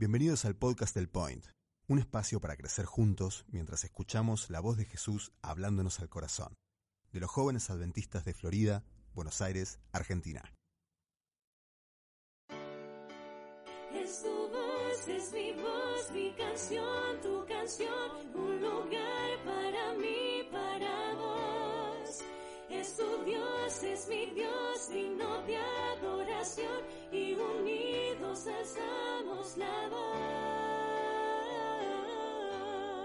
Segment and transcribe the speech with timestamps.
[0.00, 1.44] Bienvenidos al podcast del Point,
[1.86, 6.56] un espacio para crecer juntos mientras escuchamos la voz de Jesús hablándonos al corazón,
[7.12, 8.82] de los jóvenes adventistas de Florida,
[9.12, 10.54] Buenos Aires, Argentina.
[13.92, 19.19] Es tu voz, es mi voz, mi canción, tu canción, un lugar
[23.00, 25.56] tu Dios, es mi Dios, digno de
[25.96, 30.16] adoración, y unidos alzamos la voz.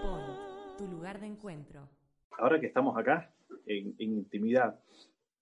[0.02, 1.88] Point, tu lugar de encuentro.
[2.38, 3.32] ahora que estamos acá
[3.66, 4.78] en, en intimidad,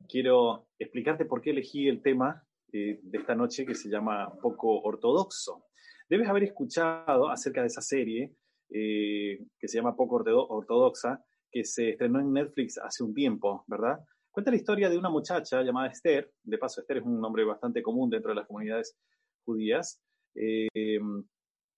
[0.08, 4.80] quiero explicarte por qué elegí el tema eh, de esta noche que se llama Poco
[4.82, 5.64] Ortodoxo.
[6.08, 8.32] Debes haber escuchado acerca de esa serie
[8.70, 13.64] eh, que se llama Poco Ortodo- Ortodoxa, que se estrenó en Netflix hace un tiempo,
[13.66, 13.98] ¿verdad?
[14.34, 17.80] Cuenta la historia de una muchacha llamada Esther, de paso Esther es un nombre bastante
[17.84, 18.98] común dentro de las comunidades
[19.44, 20.02] judías,
[20.34, 20.98] eh,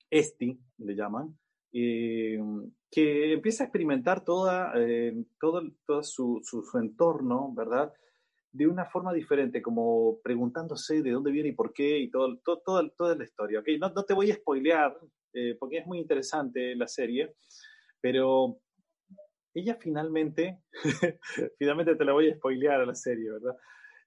[0.09, 1.39] Esti le llaman,
[1.75, 2.39] eh,
[2.91, 7.93] que empieza a experimentar toda, eh, todo, todo su, su, su entorno, ¿verdad?
[8.53, 12.63] De una forma diferente, como preguntándose de dónde viene y por qué y todo, todo,
[12.65, 13.61] todo- toda la historia.
[13.61, 13.69] ¿ok?
[13.79, 14.97] No, no te voy a spoilear,
[15.35, 17.35] eh, porque es muy interesante la serie,
[18.01, 18.61] pero
[19.61, 20.61] ella finalmente,
[21.59, 23.57] finalmente te la voy a spoilear a la serie, ¿verdad?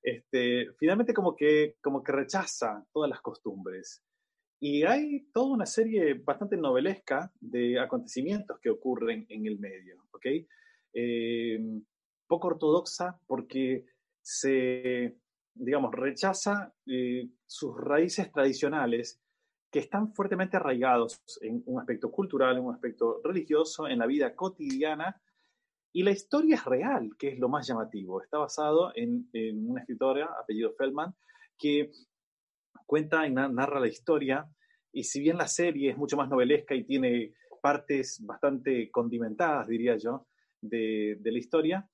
[0.02, 4.03] Este, finalmente como que, como que rechaza todas las costumbres.
[4.61, 10.25] Y hay toda una serie bastante novelesca de acontecimientos que ocurren en el medio, ¿ok?
[10.94, 11.59] Eh,
[12.27, 13.86] poco ortodoxa porque
[14.22, 15.17] se,
[15.53, 19.20] digamos, rechaza eh, sus raíces tradicionales
[19.72, 24.36] que están fuertemente arraigados en un aspecto cultural, en un aspecto religioso, en la vida
[24.36, 25.22] cotidiana.
[25.91, 28.21] Y la historia es real, que es lo más llamativo.
[28.21, 31.15] Está basado en, en una escritora, apellido Feldman,
[31.57, 31.91] que
[32.85, 34.47] cuenta y na- narra la historia.
[34.91, 39.97] Y si bien la serie es mucho más novelesca y tiene partes bastante condimentadas, diría
[39.97, 40.27] yo,
[40.61, 41.89] de, de la historia,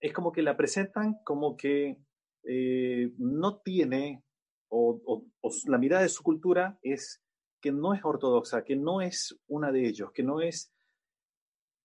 [0.00, 1.98] es como que la presentan como que
[2.44, 4.22] eh, no tiene,
[4.68, 7.22] o, o- o la mirada de su cultura es
[7.60, 10.72] que no es ortodoxa, que no es una de ellos, que no es,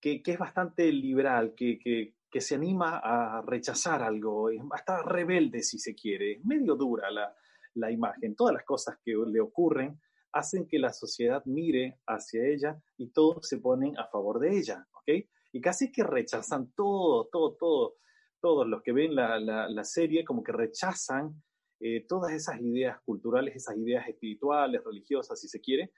[0.00, 5.02] que, que es bastante liberal, que, que, que se anima a rechazar algo, es hasta
[5.02, 7.34] rebelde si se quiere, es medio dura la,
[7.74, 10.00] la imagen, todas las cosas que le ocurren
[10.32, 14.86] hacen que la sociedad mire hacia ella y todos se ponen a favor de ella,
[14.92, 15.24] ¿ok?
[15.52, 17.96] Y casi que rechazan todo, todo, todo,
[18.40, 21.42] todos los que ven la, la, la serie como que rechazan
[21.80, 25.92] eh, todas esas ideas culturales, esas ideas espirituales, religiosas, si se quiere,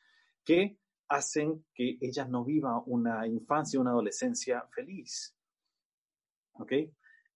[0.44, 5.36] que hacen que ella no viva una infancia, una adolescencia feliz.
[6.54, 6.72] ¿Ok?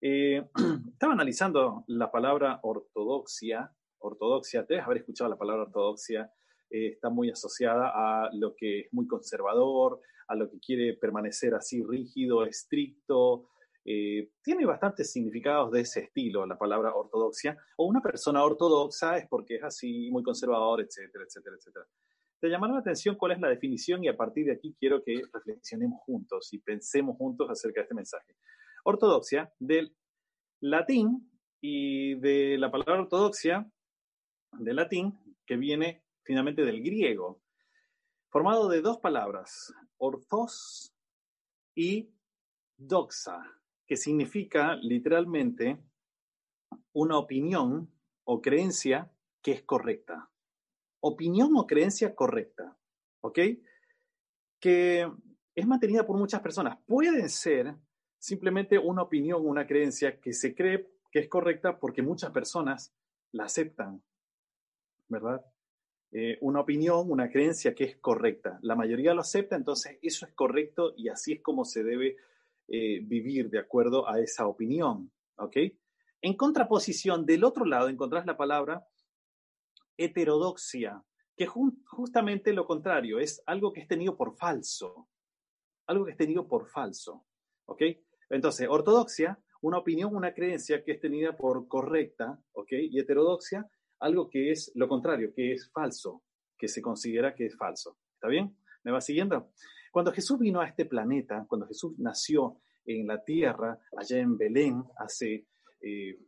[0.01, 0.45] Eh,
[0.91, 3.71] estaba analizando la palabra ortodoxia.
[3.99, 6.31] Ortodoxia, debes haber escuchado la palabra ortodoxia.
[6.69, 11.53] eh, está muy asociada a lo que es muy conservador, a lo que quiere permanecer
[11.55, 13.49] así rígido, estricto.
[13.85, 17.57] Eh, tiene bastantes significados de ese estilo la palabra ortodoxia.
[17.77, 21.85] O una persona ortodoxa es porque es así, muy conservador, etcétera, etcétera, etcétera.
[22.43, 25.21] Te llamará la atención cuál es la definición y a partir de aquí quiero que
[25.31, 28.35] reflexionemos juntos y pensemos juntos acerca de este mensaje.
[28.83, 29.95] Ortodoxia, del
[30.59, 33.71] latín y de la palabra ortodoxia,
[34.59, 37.41] del latín, que viene finalmente del griego,
[38.27, 40.93] formado de dos palabras, orthos
[41.73, 42.09] y
[42.75, 43.41] doxa,
[43.87, 45.81] que significa literalmente
[46.91, 47.89] una opinión
[48.25, 49.09] o creencia
[49.41, 50.29] que es correcta.
[51.05, 52.77] Opinión o creencia correcta,
[53.19, 53.39] ¿ok?
[54.59, 55.11] Que
[55.53, 56.77] es mantenida por muchas personas.
[56.85, 57.75] Pueden ser
[58.17, 62.95] simplemente una opinión, una creencia que se cree que es correcta porque muchas personas
[63.33, 64.01] la aceptan,
[65.09, 65.45] ¿verdad?
[66.11, 68.59] Eh, una opinión, una creencia que es correcta.
[68.61, 72.15] La mayoría lo acepta, entonces eso es correcto y así es como se debe
[72.69, 75.57] eh, vivir de acuerdo a esa opinión, ¿ok?
[76.21, 78.87] En contraposición, del otro lado encontrás la palabra
[79.97, 81.03] heterodoxia,
[81.35, 85.09] que justamente lo contrario, es algo que es tenido por falso,
[85.87, 87.25] algo que es tenido por falso,
[87.65, 87.81] ¿ok?
[88.29, 92.71] Entonces, ortodoxia, una opinión, una creencia que es tenida por correcta, ¿ok?
[92.71, 93.67] Y heterodoxia,
[93.99, 96.23] algo que es lo contrario, que es falso,
[96.57, 97.97] que se considera que es falso.
[98.15, 98.57] ¿Está bien?
[98.83, 99.51] ¿Me va siguiendo?
[99.91, 104.83] Cuando Jesús vino a este planeta, cuando Jesús nació en la tierra, allá en Belén,
[104.97, 105.47] hace
[105.81, 106.19] eh,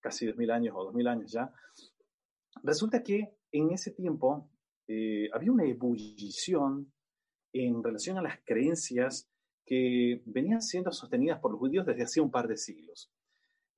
[0.00, 1.52] casi 2000 años o 2000 años ya,
[2.62, 4.50] resulta que en ese tiempo
[4.86, 6.92] eh, había una ebullición
[7.52, 9.30] en relación a las creencias
[9.64, 13.10] que venían siendo sostenidas por los judíos desde hace un par de siglos.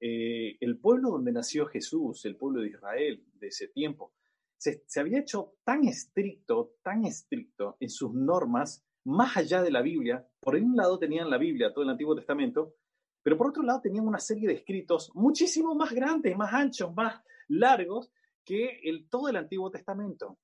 [0.00, 4.15] Eh, el pueblo donde nació Jesús, el pueblo de Israel de ese tiempo,
[4.56, 9.82] se, se había hecho tan estricto, tan estricto en sus normas, más allá de la
[9.82, 10.27] Biblia.
[10.41, 12.77] Por un lado tenían la Biblia, todo el Antiguo Testamento,
[13.23, 17.23] pero por otro lado tenían una serie de escritos muchísimo más grandes, más anchos, más
[17.49, 18.11] largos
[18.44, 20.38] que el, todo el Antiguo Testamento.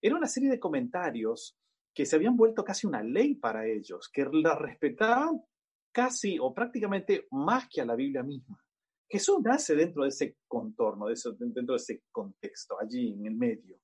[0.00, 1.58] Era una serie de comentarios
[1.94, 5.42] que se habían vuelto casi una ley para ellos, que la respetaban
[5.92, 8.62] casi o prácticamente más que a la Biblia misma.
[9.08, 13.80] Jesús nace dentro de ese contorno, dentro de ese contexto, allí en el medio.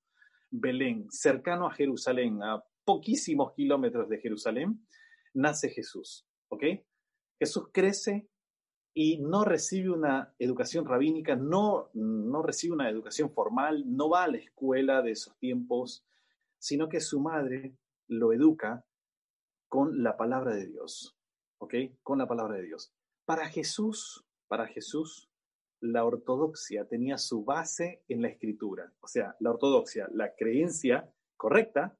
[0.51, 4.87] Belén, cercano a Jerusalén, a poquísimos kilómetros de Jerusalén,
[5.33, 6.27] nace Jesús.
[6.49, 6.63] ¿Ok?
[7.39, 8.29] Jesús crece
[8.95, 14.29] y no recibe una educación rabínica, no, no recibe una educación formal, no va a
[14.29, 16.07] la escuela de esos tiempos,
[16.59, 17.77] sino que su madre
[18.07, 18.87] lo educa
[19.69, 21.19] con la palabra de Dios,
[21.59, 21.75] ¿ok?
[22.05, 22.95] Con la palabra de Dios.
[23.25, 25.29] Para Jesús, para Jesús,
[25.81, 31.99] la ortodoxia tenía su base en la escritura, o sea, la ortodoxia, la creencia correcta,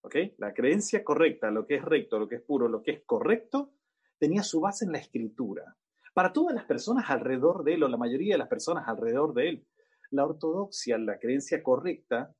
[0.00, 0.16] ¿ok?
[0.38, 3.74] La creencia correcta, lo que es recto, lo que es puro, lo que es correcto,
[4.18, 5.76] tenía su base en la escritura.
[6.20, 9.48] Para todas las personas alrededor de él, o la mayoría de las personas alrededor de
[9.48, 9.66] él,
[10.10, 12.36] la ortodoxia, la creencia correcta,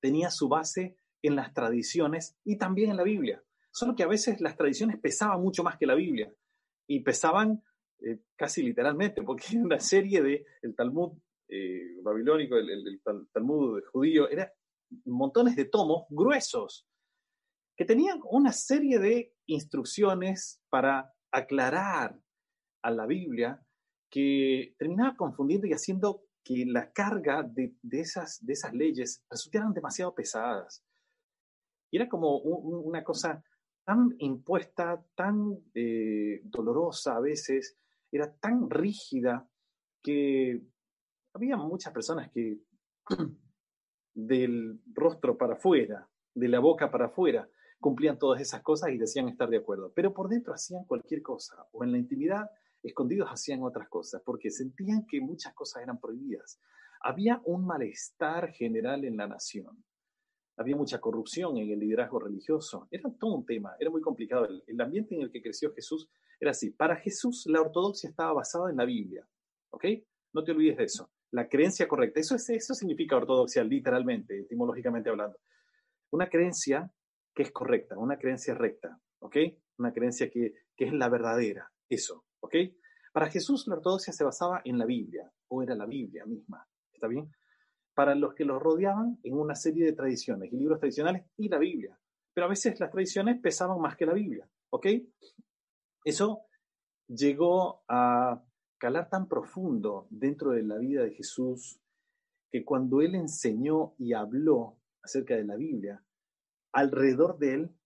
[0.00, 3.44] tenía su base en las tradiciones y también en la Biblia.
[3.70, 6.34] Solo que a veces las tradiciones pesaban mucho más que la Biblia
[6.86, 7.62] y pesaban
[8.00, 11.12] eh, casi literalmente, porque era una serie de el Talmud
[11.48, 13.02] eh, babilónico, el, el,
[13.34, 14.50] Talmud judío, era
[15.04, 16.88] montones de tomos gruesos
[17.76, 22.18] que tenían una serie de instrucciones para aclarar
[22.82, 23.60] a la Biblia
[24.10, 30.14] que terminaba confundiendo y haciendo que la carga de, esas, de esas leyes resultaran demasiado
[30.14, 30.84] pesadas.
[31.90, 33.42] Y era como una cosa
[33.84, 37.78] tan impuesta, tan eh, dolorosa a veces,
[38.10, 39.48] era tan rígida
[40.02, 40.62] que
[41.34, 42.58] había muchas personas que
[44.14, 47.48] del rostro para afuera, de la boca para afuera,
[47.80, 51.66] cumplían todas esas cosas y decían estar de acuerdo, pero por dentro hacían cualquier cosa,
[51.72, 52.50] o en la intimidad,
[52.82, 56.60] escondidos hacían otras cosas, porque sentían que muchas cosas eran prohibidas.
[57.00, 59.84] Había un malestar general en la nación
[60.56, 62.86] había mucha corrupción en el liderazgo religioso.
[62.90, 64.46] Era todo un tema, era muy complicado.
[64.66, 66.08] El, ambiente en el que creció Jesús
[66.38, 66.70] era así.
[66.70, 69.26] Para Jesús la ortodoxia estaba basada en la Biblia.
[69.70, 69.84] ¿Ok?
[70.32, 71.10] No te olvides de eso.
[71.30, 72.20] La creencia correcta.
[72.20, 75.38] Eso, es, eso significa ortodoxia, literalmente, etimológicamente hablando.
[76.10, 76.92] Una creencia
[77.34, 79.00] que es correcta, una creencia recta.
[79.20, 79.36] ¿Ok?
[79.78, 81.72] Una creencia que, que es la verdadera.
[81.88, 82.24] Eso.
[83.12, 86.66] Para Jesús la ortodoxia se basaba en la Biblia, o era la Biblia misma.
[86.92, 87.30] ¿Está bien?
[87.94, 91.58] para los que los rodeaban en una serie de tradiciones y libros tradicionales y la
[91.58, 91.98] Biblia.
[92.32, 94.86] Pero a veces las tradiciones pesaban más que la Biblia, ¿ok?
[96.04, 96.46] Eso
[97.06, 98.42] llegó a
[98.78, 101.78] calar tan profundo dentro de la vida de Jesús
[102.50, 106.02] que cuando él enseñó y habló acerca de la Biblia,
[106.72, 107.76] alrededor de él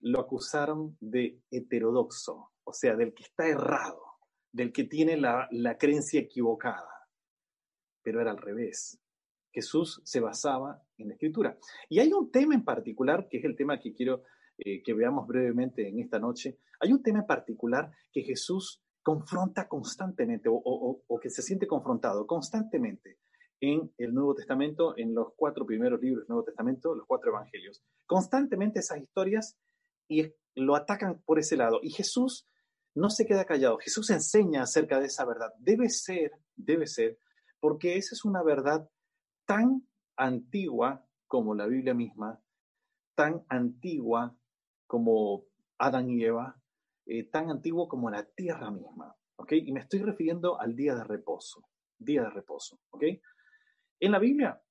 [0.00, 4.02] lo acusaron de heterodoxo, o sea, del que está errado,
[4.52, 5.48] del que tiene la,
[5.78, 6.88] creencia equivocada
[8.02, 9.00] pero era al revés.
[9.52, 11.58] Jesús se basaba en la escritura.
[11.88, 14.22] Y hay un tema en particular, que es el tema que quiero
[14.58, 16.60] eh, que veamos brevemente en esta noche.
[16.78, 23.18] Hay un tema en particular que Jesús confronta constantemente o, que se siente confrontado constantemente
[23.60, 27.82] en el Nuevo Testamento, en los cuatro primeros libros del Nuevo Testamento, los cuatro evangelios.
[28.06, 29.58] Constantemente esas historias
[30.08, 31.80] y lo atacan por ese lado.
[31.82, 32.46] Y Jesús
[32.96, 33.78] no se queda callado.
[33.78, 35.52] Jesús enseña acerca de esa verdad.
[35.58, 37.18] Debe ser, debe ser
[37.60, 38.88] porque esa es una verdad
[39.44, 39.86] tan
[40.16, 42.40] antigua como la Biblia misma,
[43.14, 44.36] tan antigua
[44.86, 45.44] como
[45.78, 46.60] Adán y Eva,
[47.04, 49.14] eh, tan antiguo como la tierra misma.
[49.36, 49.52] ¿ok?
[49.52, 51.68] Y me estoy refiriendo al día de reposo.
[51.98, 52.80] Día de reposo.
[54.00, 54.62] En la Biblia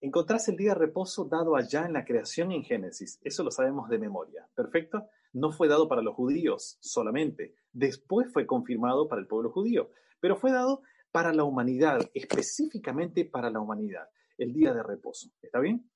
[0.00, 3.18] encontrás el día de reposo dado allá en la creación en Génesis.
[3.22, 4.48] Eso lo sabemos de memoria.
[4.54, 5.08] ¿Perfecto?
[5.32, 7.54] No fue dado para los judíos solamente.
[7.72, 9.90] Después fue confirmado para el pueblo judío.
[10.20, 10.82] Pero fue dado
[11.12, 14.08] para la humanidad, específicamente para la humanidad,
[14.38, 15.30] el día de reposo.
[15.42, 15.90] ¿Está bien?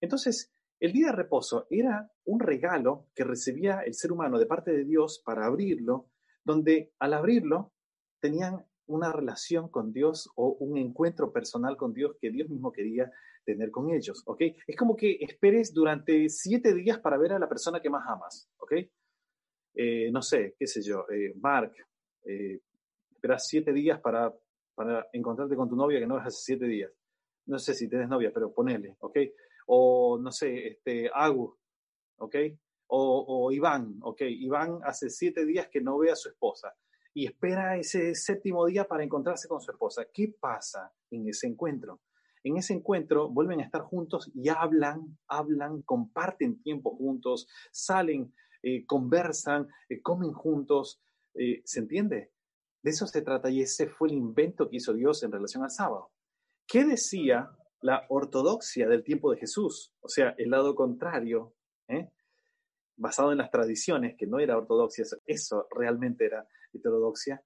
[0.00, 4.70] Entonces, el día de reposo era un regalo que recibía el ser humano de parte
[4.70, 6.08] de Dios para abrirlo,
[6.44, 7.72] donde al abrirlo
[8.20, 13.10] tenían una relación con Dios o un encuentro personal con Dios que Dios mismo quería
[13.48, 14.42] tener con ellos, ¿ok?
[14.66, 18.46] Es como que esperes durante siete días para ver a la persona que más amas,
[18.58, 18.72] ¿ok?
[19.74, 21.72] Eh, no sé, qué sé yo, eh, Mark,
[22.26, 22.60] eh,
[23.10, 24.34] esperas siete días para,
[24.74, 26.92] para encontrarte con tu novia que no ves hace siete días.
[27.46, 29.16] No sé si tienes novia, pero ponele, ¿ok?
[29.68, 31.56] O no sé, este, Agu,
[32.18, 32.36] ¿ok?
[32.88, 34.20] O, o Iván, ¿ok?
[34.28, 36.76] Iván hace siete días que no ve a su esposa
[37.14, 40.04] y espera ese séptimo día para encontrarse con su esposa.
[40.12, 42.00] ¿Qué pasa en ese encuentro?
[42.44, 48.84] En ese encuentro vuelven a estar juntos y hablan, hablan, comparten tiempo juntos, salen, eh,
[48.86, 51.00] conversan, eh, comen juntos.
[51.34, 52.32] Eh, ¿Se entiende?
[52.82, 55.70] De eso se trata y ese fue el invento que hizo Dios en relación al
[55.70, 56.10] sábado.
[56.66, 59.94] ¿Qué decía la ortodoxia del tiempo de Jesús?
[60.00, 61.54] O sea, el lado contrario,
[62.96, 67.42] basado en las tradiciones, que no era ortodoxia, eso realmente era heterodoxia,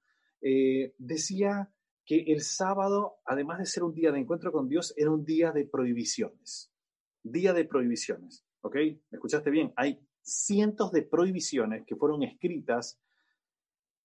[0.99, 1.71] decía
[2.05, 5.53] que el sábado, además de ser un día de encuentro con Dios, era un día
[5.53, 6.73] de prohibiciones.
[7.23, 8.45] Día de prohibiciones.
[8.63, 8.75] ¿Ok?
[8.77, 9.73] ¿Me escuchaste bien?
[9.77, 13.01] Hay cientos de prohibiciones que fueron escritas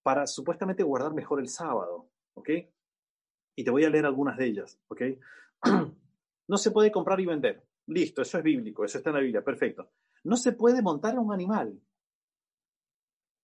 [0.04, 2.10] para supuestamente guardar mejor el sábado.
[2.34, 2.50] ¿Ok?
[3.56, 4.80] Y te voy a leer algunas de ellas.
[4.88, 5.01] ¿Ok?
[6.50, 7.68] No se puede comprar y vender.
[7.88, 9.92] Listo, eso es bíblico, eso está en la Biblia, perfecto.
[10.24, 11.77] No se puede montar un animal.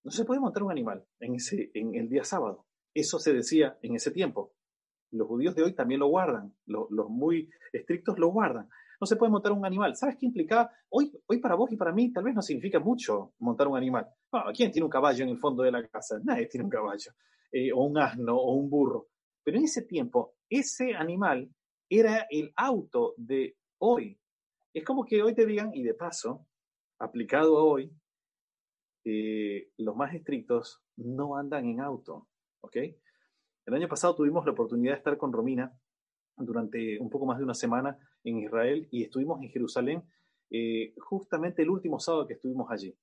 [0.05, 2.65] No se puede montar un animal en el día sábado.
[2.93, 4.53] Eso se decía en ese tiempo.
[5.11, 8.67] Los judíos de hoy también lo guardan, los, muy estrictos lo guardan.
[8.99, 9.95] No se puede montar un animal.
[9.95, 10.71] ¿Sabes qué implicaba?
[10.89, 14.07] Hoy, hoy para vos y para mí tal vez no significa mucho montar un animal.
[14.55, 16.19] ¿Quién tiene un caballo en el fondo de la casa?
[16.23, 17.11] Nadie tiene un caballo.
[17.51, 19.09] Eh, o un asno o un burro.
[19.43, 21.49] Pero en ese tiempo, ese animal
[21.89, 24.19] era el auto de hoy.
[24.73, 26.47] Es como que hoy te digan, y de paso,
[26.99, 27.91] aplicado a hoy,
[29.05, 32.27] eh, los más estrictos no andan en auto.
[32.63, 32.77] ¿Ok?
[33.65, 35.71] El año pasado tuvimos la oportunidad de estar con Romina
[36.37, 40.03] durante un poco más de una semana en Israel y estuvimos en Jerusalén
[40.49, 42.95] eh, justamente el último sábado que estuvimos allí.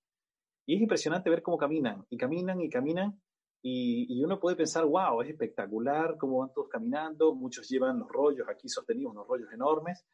[0.66, 3.20] Y es impresionante ver cómo caminan, y caminan y caminan,
[3.62, 8.48] y, uno puede pensar, wow, es espectacular cómo van todos caminando, muchos llevan los rollos
[8.48, 10.06] aquí sostenidos, unos rollos enormes,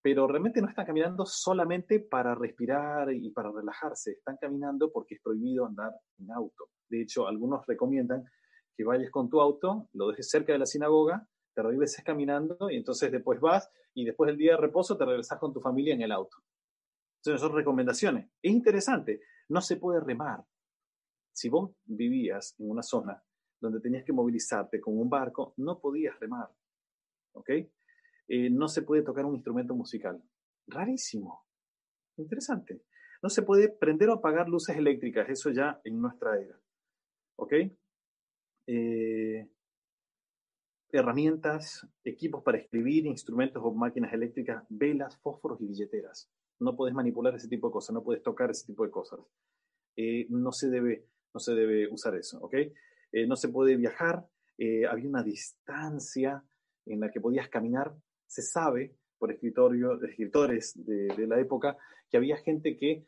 [0.00, 5.20] pero realmente no están caminando solamente para respirar y para relajarse, están caminando porque es
[5.20, 6.68] prohibido andar en auto.
[6.88, 8.24] De hecho, algunos recomiendan
[8.78, 12.76] que vayas con tu auto, lo dejes cerca de la sinagoga, te regreses caminando y
[12.76, 16.02] entonces después vas y después del día de reposo te regresas con tu familia en
[16.02, 16.36] el auto.
[17.16, 18.30] Entonces son recomendaciones.
[18.40, 20.44] Es interesante, no se puede remar.
[21.32, 23.20] Si vos vivías en una zona
[23.60, 26.48] donde tenías que movilizarte con un barco, no podías remar.
[27.32, 27.50] ¿Ok?
[28.28, 30.22] Eh, no se puede tocar un instrumento musical.
[30.68, 31.44] Rarísimo.
[32.16, 32.84] Interesante.
[33.22, 36.56] No se puede prender o apagar luces eléctricas, eso ya en nuestra era.
[37.34, 37.54] ¿Ok?
[38.70, 39.48] Eh,
[40.92, 46.30] herramientas, equipos para escribir, instrumentos o máquinas eléctricas, velas, fósforos y billeteras.
[46.60, 49.20] No puedes manipular ese tipo de cosas, no puedes tocar ese tipo de cosas.
[49.96, 52.54] Eh, no, se debe, no se debe usar eso, ¿ok?
[53.12, 54.28] Eh, no se puede viajar,
[54.90, 56.44] había una distancia
[56.84, 57.96] en la que podías caminar.
[58.26, 61.78] Se sabe por escritorio, escritores de, de la época
[62.10, 63.06] que había gente que,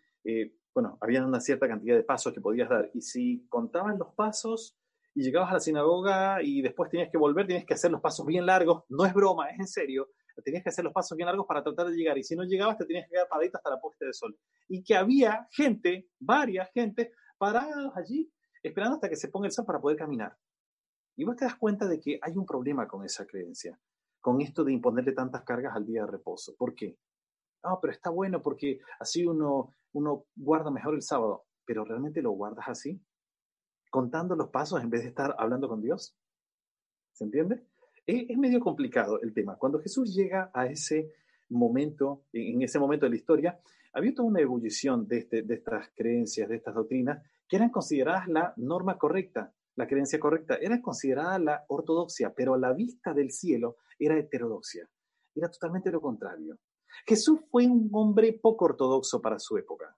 [0.73, 4.80] bueno, había una cierta cantidad de pasos que podías dar y si contaban los pasos,
[5.15, 8.27] y llegabas a la sinagoga y después tenías que volver, tienes que hacer los pasos
[8.27, 10.09] bien largos, no es broma, es en serio,
[10.43, 12.79] tenías que hacer los pasos bien largos para tratar de llegar y si no llegabas
[12.79, 14.37] te tenías que quedar paradito hasta la puesta de sol.
[14.69, 19.65] Y que había gente, varias gente, parados allí esperando hasta que se ponga el sol
[19.65, 20.37] para poder caminar.
[21.17, 23.79] Y vos te das cuenta de que hay un problema con esa creencia,
[24.21, 26.55] con esto de imponerle tantas cargas al día de reposo.
[26.57, 26.97] ¿Por qué?
[27.63, 31.45] Ah, pero está bueno porque así uno, uno guarda mejor el sábado.
[31.67, 33.01] ¿Pero realmente lo guardas así?
[33.91, 36.17] Contando los pasos en vez de estar hablando con Dios?
[37.13, 37.67] ¿Se entiende?
[38.07, 39.57] Es, medio complicado el tema.
[39.57, 41.13] Cuando Jesús llega a ese
[41.51, 43.61] momento, en ese momento de la historia,
[43.93, 48.29] había toda una ebullición de, este, de estas creencias, de estas doctrinas, que eran consideradas
[48.29, 53.33] la norma correcta, la creencia correcta, era considerada la ortodoxia, pero a la vista del
[53.33, 54.89] cielo era heterodoxia.
[55.35, 56.59] Era totalmente lo contrario.
[57.07, 59.97] Jesús fue un hombre poco ortodoxo para su época,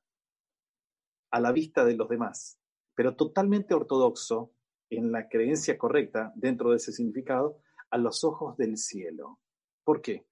[1.31, 2.62] a la vista de los demás
[2.95, 4.53] pero totalmente ortodoxo
[4.91, 7.59] en la creencia correcta dentro de ese significado
[7.91, 9.39] a los ojos del cielo.
[9.85, 10.27] ¿Por qué?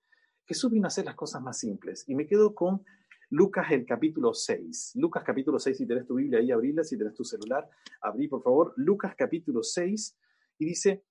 [0.44, 2.84] Jesús vino a hacer las cosas más simples y me quedo con
[3.30, 4.92] Lucas el capítulo 6.
[4.96, 7.68] Lucas capítulo 6, si tenés tu Biblia ahí, abrila, si tenés tu celular,
[8.00, 8.74] abrí por favor.
[8.76, 10.18] Lucas capítulo 6
[10.58, 11.04] y dice,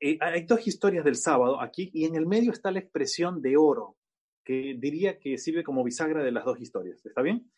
[0.00, 3.56] eh, hay dos historias del sábado aquí y en el medio está la expresión de
[3.56, 3.96] oro,
[4.44, 7.04] que diría que sirve como bisagra de las dos historias.
[7.04, 7.50] ¿Está bien?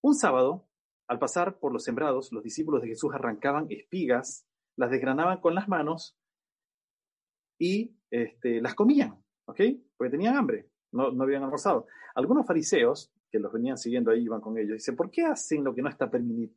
[0.00, 0.68] Un sábado,
[1.06, 4.46] al pasar por los sembrados, los discípulos de Jesús arrancaban espigas,
[4.76, 6.18] las desgranaban con las manos
[7.58, 9.60] y este, las comían, ¿ok?
[9.96, 11.86] Porque tenían hambre, no, no habían almorzado.
[12.14, 15.74] Algunos fariseos que los venían siguiendo ahí, iban con ellos, dicen, ¿por qué hacen lo
[15.74, 16.10] que no está,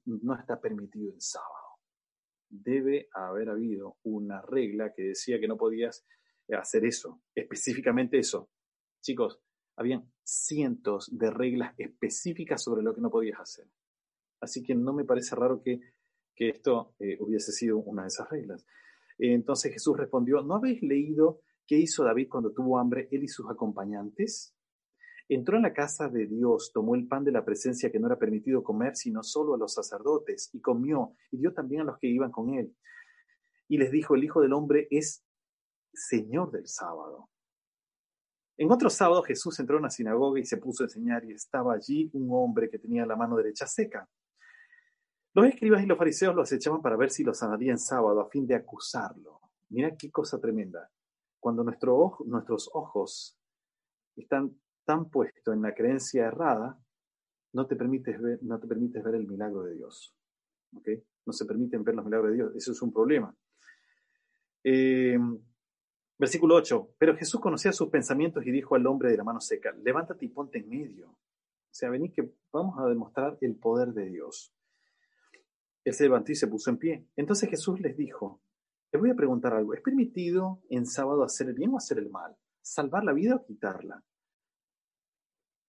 [0.06, 1.80] no está permitido el sábado?
[2.50, 6.06] Debe haber habido una regla que decía que no podías
[6.56, 8.50] hacer eso, específicamente eso.
[9.01, 9.42] Chicos,
[9.75, 13.68] habían cientos de reglas específicas sobre lo que no podías hacer.
[14.39, 15.79] Así que no me parece raro que,
[16.36, 18.63] esto eh, hubiese sido una de esas reglas.
[19.17, 23.50] entonces Jesús respondió, ¿no habéis leído ¿Qué hizo David cuando tuvo hambre, él y sus
[23.50, 24.56] acompañantes?
[25.27, 28.17] Entró en la casa de Dios, tomó el pan de la presencia que no era
[28.17, 32.08] permitido comer, sino solo a los sacerdotes, y comió, y dio también a los que
[32.08, 32.74] iban con él.
[33.67, 35.25] Y les dijo, el Hijo del Hombre es
[35.94, 37.29] Señor del sábado.
[38.56, 41.74] En otro sábado Jesús entró a una sinagoga y se puso a enseñar, y estaba
[41.74, 44.10] allí un hombre que tenía la mano derecha seca.
[45.38, 48.27] Los escribas y los fariseos lo acechaban para ver si lo sanaría en sábado a
[48.27, 49.39] fin de acusarlo.
[49.70, 50.89] Mira qué cosa tremenda.
[51.39, 53.38] Cuando nuestro nuestros ojos
[54.15, 56.84] están tan puestos en la creencia errada,
[57.53, 60.17] no te permites ver, no te permites ver el milagro de Dios.
[60.75, 61.03] ¿okay?
[61.27, 62.56] No se permiten ver los milagros de Dios.
[62.56, 63.32] Eso es un problema.
[64.63, 65.20] Eh,
[66.17, 66.96] versículo 8.
[66.98, 70.29] Pero Jesús conocía sus pensamientos y dijo al hombre de la mano seca, levántate y
[70.29, 71.10] ponte en medio.
[71.10, 74.56] O sea, vení que vamos a demostrar el poder de Dios.
[75.88, 77.08] Él se levantó y se puso en pie.
[77.15, 78.41] Entonces Jesús les dijo,
[78.91, 79.74] les voy a preguntar algo.
[79.74, 82.36] ¿Es permitido en sábado hacer el bien o hacer el mal?
[82.62, 84.03] ¿Salvar la vida o quitarla?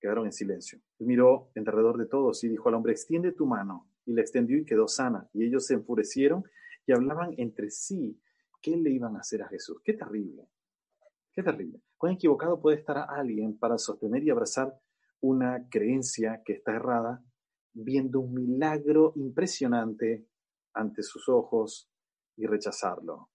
[0.00, 0.80] Quedaron en silencio.
[0.98, 3.88] Él miró en derredor de todos y dijo al hombre, extiende tu mano.
[4.06, 5.28] Y la extendió y quedó sana.
[5.32, 6.42] Y ellos se enfurecieron
[6.84, 8.20] y hablaban entre sí
[8.60, 9.80] qué le iban a hacer a Jesús.
[9.84, 10.48] Qué terrible.
[11.32, 11.80] Qué terrible.
[11.96, 14.76] Cuán equivocado puede estar alguien para sostener y abrazar
[15.20, 17.22] una creencia que está errada
[17.84, 20.26] viendo un milagro impresionante
[20.74, 21.90] ante sus ojos
[22.36, 23.30] y rechazarlo.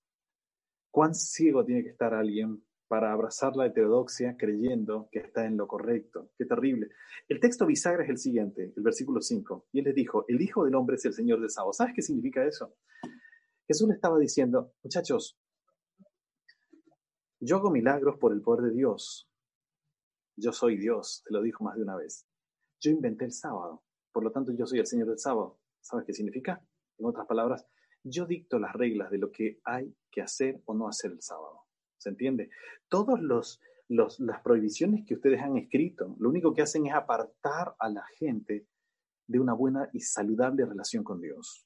[0.91, 5.67] ¿Cuán ciego tiene que estar alguien para abrazar la heterodoxia creyendo que está en lo
[5.67, 6.29] correcto?
[6.37, 6.89] Qué terrible.
[7.27, 9.67] El texto bisagra es el siguiente, el versículo 5.
[9.71, 11.73] Y él les dijo, el Hijo del Hombre es el Señor del sábado.
[11.73, 12.75] ¿Sabes qué significa eso?
[13.65, 15.39] Jesús le estaba diciendo, muchachos,
[17.39, 19.29] yo hago milagros por el poder de Dios.
[20.35, 22.27] Yo soy Dios, te lo dijo más de una vez.
[22.79, 23.83] Yo inventé el sábado.
[24.13, 25.59] Por lo tanto, yo soy el Señor del sábado.
[25.81, 26.65] ¿Sabes qué significa?
[26.97, 27.67] En otras palabras,
[28.03, 31.63] yo dicto las reglas de lo que hay que hacer o no hacer el sábado.
[31.97, 32.49] ¿Se entiende?
[32.87, 33.19] Todas
[33.89, 38.67] las prohibiciones que ustedes han escrito, lo único que hacen es apartar a la gente
[39.25, 41.65] de una buena y saludable relación con Dios.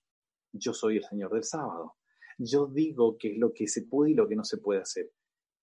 [0.53, 1.95] Yo soy el Señor del sábado.
[2.37, 5.11] Yo digo qué es lo que se puede y lo que no se puede hacer.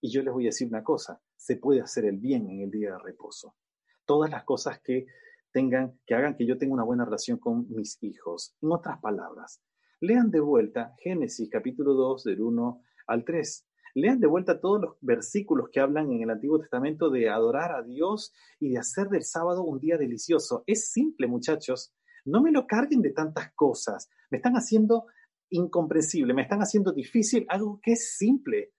[0.00, 2.70] Y yo les voy a decir una cosa, se puede hacer el bien en el
[2.70, 3.56] día de reposo.
[4.04, 5.06] Todas las cosas que
[5.54, 8.56] tengan, que hagan que yo tenga una buena relación con mis hijos.
[8.60, 9.62] En otras palabras,
[10.00, 13.66] lean de vuelta Génesis capítulo 2 del 1 al 3.
[13.94, 17.84] Lean de vuelta todos los versículos que hablan en el Antiguo Testamento de adorar a
[17.84, 20.64] Dios y de hacer del sábado un día delicioso.
[20.66, 21.94] Es simple, muchachos.
[22.24, 24.10] No me lo carguen de tantas cosas.
[24.30, 25.06] Me están haciendo
[25.50, 28.72] incomprensible, me están haciendo difícil algo que es simple.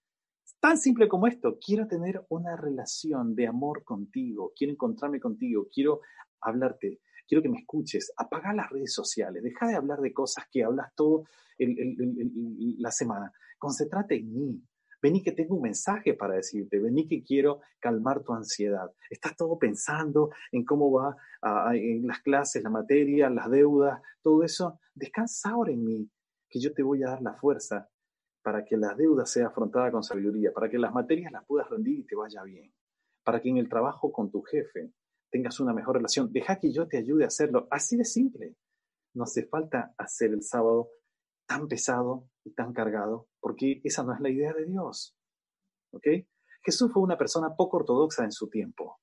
[0.60, 1.58] Tan simple como esto.
[1.66, 4.52] Quiero tener una relación de amor contigo.
[4.58, 5.68] Quiero encontrarme contigo.
[5.74, 6.02] Quiero
[6.50, 10.64] hablarte, quiero que me escuches, apaga las redes sociales, deja de hablar de cosas que
[10.64, 11.26] hablas todo
[11.58, 14.64] la semana, concéntrate en mí.
[15.02, 18.92] Vení que tengo un mensaje para decirte, vení que quiero calmar tu ansiedad.
[19.08, 21.16] Estás todo pensando en cómo va
[21.76, 24.80] en las clases, la materia, las deudas, todo eso.
[24.96, 26.10] Descansa ahora en mí,
[26.50, 27.88] que yo te voy a dar la fuerza
[28.42, 32.00] para que las deudas sea afrontada con sabiduría, para que las materias las puedas rendir
[32.00, 32.74] y te vaya bien,
[33.24, 34.92] para que en el trabajo con tu jefe
[35.36, 36.32] tengas una mejor relación.
[36.32, 37.68] Deja que yo te ayude a hacerlo.
[37.70, 38.56] Así de simple.
[39.14, 40.92] No hace falta hacer el sábado
[41.46, 45.14] tan pesado y tan cargado, porque esa no es la idea de Dios.
[45.92, 46.08] ¿Ok?
[46.64, 49.02] Jesús fue una persona poco ortodoxa en su tiempo,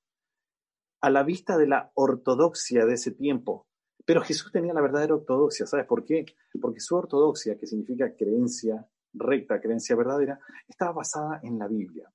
[1.03, 3.69] a la vista de la ortodoxia de ese tiempo.
[4.07, 5.67] Pero Jesús tenía la verdadera ortodoxia.
[5.67, 6.25] ¿Sabes por qué?
[6.63, 12.11] Porque su ortodoxia, que significa creencia recta, creencia verdadera, estaba basada en la Biblia.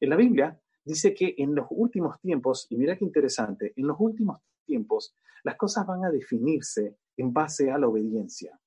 [0.00, 3.96] En la Biblia dice que en los últimos tiempos, y mira qué interesante, en los
[4.00, 5.14] últimos tiempos
[5.44, 8.58] las cosas van a definirse en base a la obediencia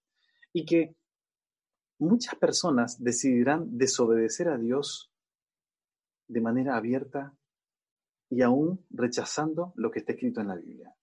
[0.54, 0.96] y que
[2.00, 5.12] muchas personas decidirán desobedecer a Dios
[6.28, 7.34] de manera abierta
[8.30, 10.96] y aún rechazando lo que está escrito en la Biblia.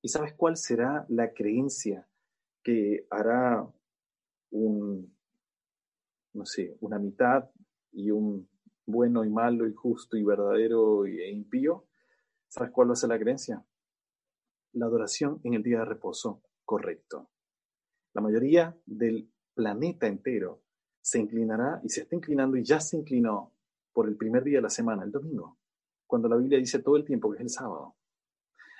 [0.00, 2.06] ¿Y sabes cuál será la creencia
[2.62, 3.66] que hará
[4.50, 5.14] un,
[6.32, 7.50] no sé, una mitad
[7.92, 8.48] y un
[8.86, 11.86] bueno y malo y justo y verdadero e impío,
[12.48, 13.64] ¿sabes cuál va a ser la creencia?
[14.72, 17.30] La adoración en el día de reposo correcto.
[18.12, 20.62] La mayoría del planeta entero
[21.00, 23.52] se inclinará y se está inclinando y ya se inclinó
[23.92, 25.58] por el primer día de la semana, el domingo,
[26.06, 27.96] cuando la Biblia dice todo el tiempo que es el sábado.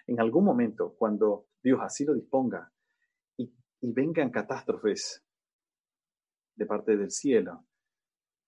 [0.07, 2.73] En algún momento, cuando Dios así lo disponga
[3.37, 5.25] y, y vengan catástrofes
[6.57, 7.64] de parte del cielo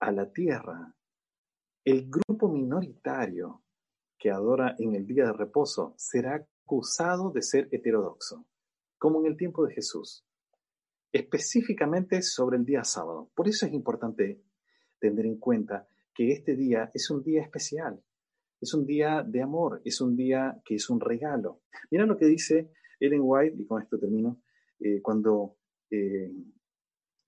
[0.01, 0.95] a la tierra,
[1.87, 3.62] el grupo minoritario
[4.18, 8.44] que adora en el día de reposo será acusado de ser heterodoxo,
[8.99, 10.27] como en el tiempo de Jesús,
[11.12, 13.31] específicamente sobre el día sábado.
[13.37, 14.42] Por eso es importante
[14.99, 18.03] tener en cuenta que este día es un día especial,
[18.61, 21.61] es un día de amor, es un día que es un regalo.
[21.92, 24.42] Mira lo que dice Ellen White, y con esto termino,
[24.81, 25.57] eh, cuando
[25.88, 26.33] eh,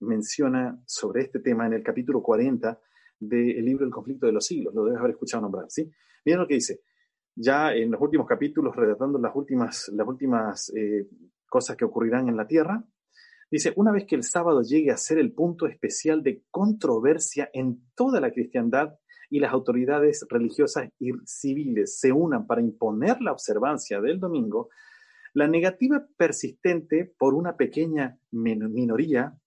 [0.01, 2.77] menciona sobre este tema en el capítulo 40
[3.19, 5.89] del libro El conflicto de los siglos, lo debes haber escuchado nombrar, ¿sí?
[6.25, 6.81] Mira lo que dice,
[7.35, 11.07] ya en los últimos capítulos, redactando las últimas, las últimas eh,
[11.47, 12.83] cosas que ocurrirán en la tierra,
[13.49, 17.81] dice, una vez que el sábado llegue a ser el punto especial de controversia en
[17.95, 18.95] toda la cristiandad
[19.29, 24.69] y las autoridades religiosas y civiles se unan para imponer la observancia del domingo,
[25.33, 29.37] la negativa persistente por una pequeña minoría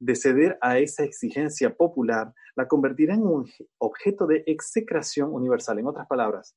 [0.00, 5.78] de ceder a esa exigencia popular la convertirá en un objeto de execración universal.
[5.78, 6.56] En otras palabras,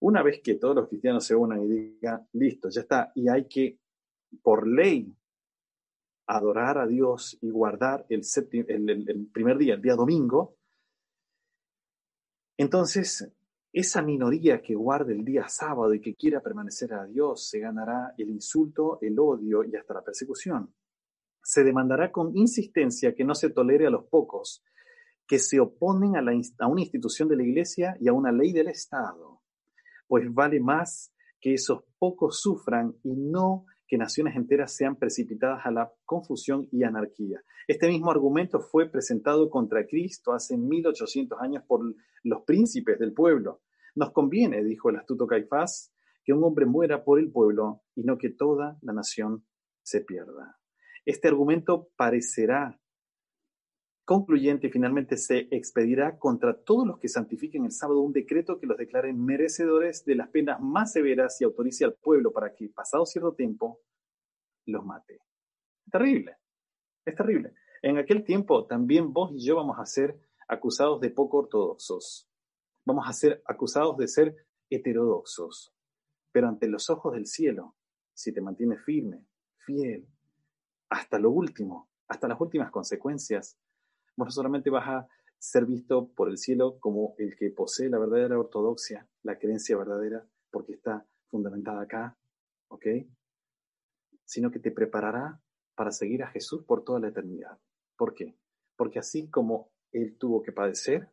[0.00, 3.46] una vez que todos los cristianos se unan y digan, listo, ya está, y hay
[3.46, 3.78] que,
[4.42, 5.14] por ley,
[6.26, 8.22] adorar a Dios y guardar el,
[8.68, 10.56] el primer día, el día domingo,
[12.56, 13.32] entonces
[13.72, 18.14] esa minoría que guarde el día sábado y que quiera permanecer a Dios se ganará
[18.18, 20.72] el insulto, el odio y hasta la persecución
[21.42, 24.62] se demandará con insistencia que no se tolere a los pocos
[25.26, 29.40] que se oponen a, una institución de la Iglesia y a una ley del Estado,
[30.06, 35.70] pues vale más que esos pocos sufran y no que naciones enteras sean precipitadas a
[35.70, 37.42] la confusión y anarquía.
[37.66, 41.80] Este mismo argumento fue presentado contra Cristo hace 1800 años por
[42.22, 43.62] los príncipes del pueblo.
[43.94, 45.92] Nos conviene, dijo el astuto Caifás,
[46.24, 49.44] que un hombre muera por el pueblo y no que toda la nación
[49.82, 50.61] se pierda.
[51.04, 52.78] Este argumento parecerá
[54.04, 58.66] concluyente y finalmente se expedirá contra todos los que santifiquen el sábado un decreto que
[58.66, 63.06] los declare merecedores de las penas más severas y autorice al pueblo para que, pasado
[63.06, 63.80] cierto tiempo,
[64.66, 65.20] los mate.
[65.90, 66.36] Terrible,
[67.04, 67.54] es terrible.
[67.80, 72.28] En aquel tiempo también vos y yo vamos a ser acusados de poco ortodoxos.
[72.84, 74.36] Vamos a ser acusados de ser
[74.70, 75.74] heterodoxos.
[76.32, 77.76] Pero ante los ojos del cielo,
[78.14, 79.26] si te mantienes firme,
[79.64, 80.06] fiel,
[80.92, 83.56] hasta lo último, hasta las últimas consecuencias,
[84.14, 87.98] vos no solamente vas a ser visto por el cielo como el que posee la
[87.98, 92.18] verdadera ortodoxia, la creencia verdadera, porque está fundamentada acá,
[92.68, 92.86] ¿ok?
[94.26, 95.40] Sino que te preparará
[95.74, 97.58] para seguir a Jesús por toda la eternidad.
[97.96, 98.36] ¿Por qué?
[98.76, 101.08] Porque así como Él tuvo que padecer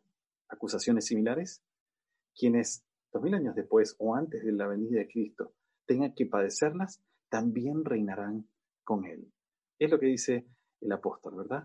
[0.48, 1.64] acusaciones similares,
[2.36, 5.54] quienes dos mil años después o antes de la venida de Cristo
[5.86, 8.46] tengan que padecerlas, también reinarán
[8.84, 9.32] con Él.
[9.80, 10.46] Es lo que dice
[10.82, 11.64] el apóstol, ¿verdad?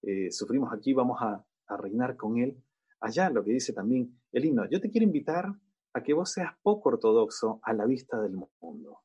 [0.00, 1.46] Eh, sufrimos aquí, vamos a,
[1.78, 2.62] reinar con Él.
[3.00, 4.68] Allá lo que dice también el himno.
[4.68, 5.54] Yo te quiero invitar
[5.94, 9.00] a que vos seas poco ortodoxo a la vista del mundo.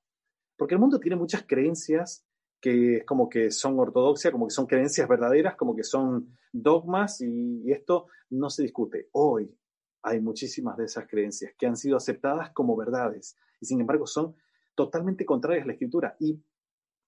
[0.58, 2.26] Porque el mundo tiene muchas creencias
[2.60, 7.72] que como que son ortodoxias, como que son creencias verdaderas, como que son dogmas y,
[7.72, 9.08] esto no se discute.
[9.14, 9.58] Hoy
[10.04, 14.36] hay muchísimas de esas creencias que han sido aceptadas como verdades y sin embargo son
[14.76, 16.44] totalmente contrarias a la escritura y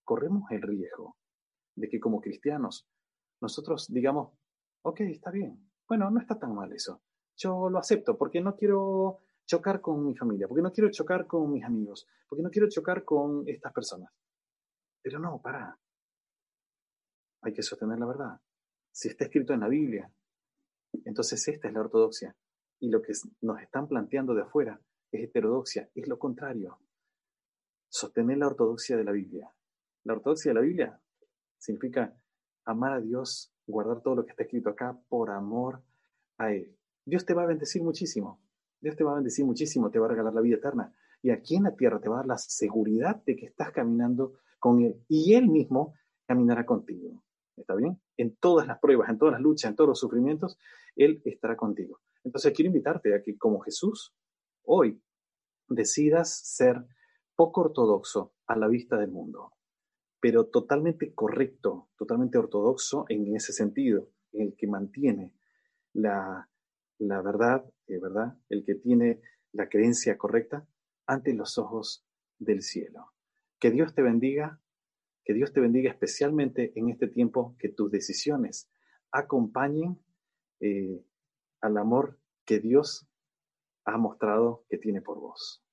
[0.04, 1.19] corremos el riesgo
[1.80, 2.86] de que como cristianos
[3.40, 4.32] nosotros digamos,
[4.82, 7.02] ok, está bien, bueno, no está tan mal eso,
[7.36, 11.50] yo lo acepto porque no quiero chocar con mi familia, porque no quiero chocar con
[11.50, 14.12] mis amigos, porque no quiero chocar con estas personas.
[15.02, 15.76] Pero no, para.
[17.42, 18.40] Hay que sostener la verdad.
[18.92, 20.12] Si está escrito en la Biblia,
[21.04, 22.36] entonces esta es la ortodoxia.
[22.78, 26.78] Y lo que nos están planteando de afuera es heterodoxia, es lo contrario.
[27.88, 29.52] Sostener la ortodoxia de la Biblia.
[30.04, 31.00] La ortodoxia de la Biblia
[31.60, 32.16] significa
[32.64, 35.82] amar a Dios, guardar todo lo que está escrito acá por amor
[36.38, 36.76] a Él.
[37.04, 38.40] Dios te va a bendecir muchísimo.
[38.80, 40.92] Dios te va a bendecir muchísimo, te va a regalar la vida eterna.
[41.22, 44.34] Y aquí en la tierra te va a dar la seguridad de que estás caminando
[44.58, 45.04] con Él.
[45.06, 45.94] Y Él mismo
[46.26, 47.22] caminará contigo.
[47.56, 48.00] ¿Está bien?
[48.16, 50.58] En todas las pruebas, en todas las luchas, en todos los sufrimientos,
[50.96, 52.00] Él estará contigo.
[52.24, 54.14] Entonces quiero invitarte a que como Jesús,
[54.64, 55.02] hoy
[55.68, 56.82] decidas ser
[57.36, 59.52] poco ortodoxo a la vista del mundo
[60.20, 65.32] pero totalmente correcto, totalmente ortodoxo en ese sentido, en el que mantiene
[65.92, 66.48] la,
[66.98, 68.36] verdad, eh, ¿verdad?
[68.48, 69.20] El que tiene
[69.52, 70.66] la creencia correcta
[71.06, 72.06] ante los ojos
[72.38, 73.12] del cielo.
[73.58, 74.60] Que Dios te bendiga,
[75.24, 78.70] que Dios te bendiga especialmente en este tiempo, que tus decisiones
[79.10, 79.98] acompañen
[80.60, 81.02] eh,
[81.60, 83.08] al amor que Dios
[83.84, 85.64] ha mostrado que tiene por vos.